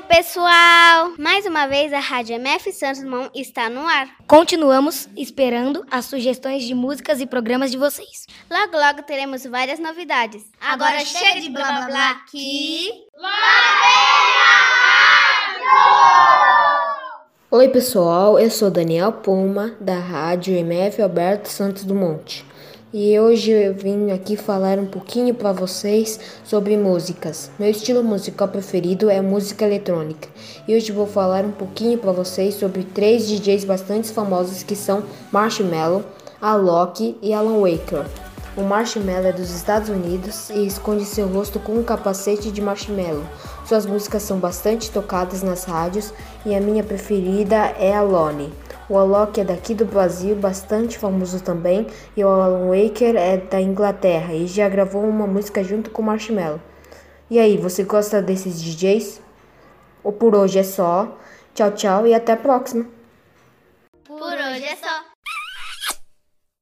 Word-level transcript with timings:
Oi, 0.00 0.06
pessoal! 0.06 1.12
Mais 1.18 1.44
uma 1.44 1.66
vez 1.66 1.92
a 1.92 2.00
Rádio 2.00 2.34
MF 2.36 2.72
Santos 2.72 3.02
Dumont 3.02 3.30
está 3.34 3.68
no 3.68 3.86
ar. 3.86 4.08
Continuamos 4.26 5.06
esperando 5.14 5.84
as 5.90 6.06
sugestões 6.06 6.64
de 6.64 6.74
músicas 6.74 7.20
e 7.20 7.26
programas 7.26 7.70
de 7.70 7.76
vocês. 7.76 8.26
Logo, 8.50 8.78
logo 8.78 9.02
teremos 9.02 9.44
várias 9.44 9.78
novidades. 9.78 10.42
Agora, 10.58 10.92
Agora 10.92 11.04
chega 11.04 11.42
de 11.42 11.50
blá 11.50 11.70
blá 11.70 11.86
blá 11.86 12.14
que. 12.30 12.88
Oi, 17.50 17.68
pessoal, 17.68 18.38
eu 18.38 18.50
sou 18.50 18.70
Daniel 18.70 19.12
Puma, 19.12 19.76
da 19.78 19.98
Rádio 19.98 20.56
MF 20.56 21.02
Alberto 21.02 21.50
Santos 21.50 21.84
Dumont. 21.84 22.42
E 22.92 23.16
hoje 23.20 23.52
eu 23.52 23.72
vim 23.72 24.10
aqui 24.10 24.36
falar 24.36 24.76
um 24.76 24.84
pouquinho 24.84 25.32
para 25.32 25.52
vocês 25.52 26.18
sobre 26.42 26.76
músicas. 26.76 27.48
Meu 27.56 27.70
estilo 27.70 28.02
musical 28.02 28.48
preferido 28.48 29.08
é 29.08 29.20
música 29.20 29.64
eletrônica. 29.64 30.28
E 30.66 30.74
hoje 30.74 30.90
vou 30.90 31.06
falar 31.06 31.44
um 31.44 31.52
pouquinho 31.52 31.96
para 31.98 32.10
vocês 32.10 32.54
sobre 32.54 32.82
três 32.82 33.28
DJs 33.28 33.64
bastante 33.64 34.10
famosos 34.10 34.64
que 34.64 34.74
são 34.74 35.04
Marshmello, 35.30 36.04
Alok 36.42 37.16
e 37.22 37.32
Alan 37.32 37.60
Waker. 37.60 38.06
O 38.56 38.62
marshmallow 38.62 39.26
é 39.26 39.32
dos 39.32 39.52
Estados 39.54 39.88
Unidos 39.88 40.50
e 40.50 40.66
esconde 40.66 41.04
seu 41.04 41.28
rosto 41.28 41.60
com 41.60 41.74
um 41.74 41.84
capacete 41.84 42.50
de 42.50 42.60
marshmallow. 42.60 43.22
Suas 43.64 43.86
músicas 43.86 44.24
são 44.24 44.40
bastante 44.40 44.90
tocadas 44.90 45.44
nas 45.44 45.62
rádios 45.62 46.12
e 46.44 46.56
a 46.56 46.60
minha 46.60 46.82
preferida 46.82 47.72
é 47.78 47.94
a 47.94 48.02
Lone. 48.02 48.52
O 48.90 48.98
Alok 48.98 49.40
é 49.40 49.44
daqui 49.44 49.72
do 49.72 49.84
Brasil, 49.84 50.34
bastante 50.34 50.98
famoso 50.98 51.40
também, 51.40 51.86
e 52.16 52.24
o 52.24 52.28
Alan 52.28 52.66
Waker 52.66 53.14
é 53.14 53.36
da 53.36 53.60
Inglaterra 53.60 54.34
e 54.34 54.48
já 54.48 54.68
gravou 54.68 55.04
uma 55.04 55.28
música 55.28 55.62
junto 55.62 55.92
com 55.92 56.02
o 56.02 56.04
Marshmello. 56.04 56.60
E 57.30 57.38
aí, 57.38 57.56
você 57.56 57.84
gosta 57.84 58.20
desses 58.20 58.60
DJs? 58.60 59.22
Ou 60.02 60.12
por 60.12 60.34
hoje 60.34 60.58
é 60.58 60.64
só. 60.64 61.16
Tchau, 61.54 61.70
tchau 61.70 62.04
e 62.04 62.12
até 62.12 62.32
a 62.32 62.36
próxima. 62.36 62.84
Por 64.04 64.32
hoje 64.32 64.64
é 64.64 64.74
só. 64.74 65.04